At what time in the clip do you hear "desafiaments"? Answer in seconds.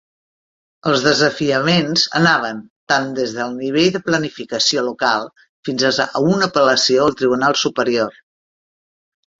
1.07-2.05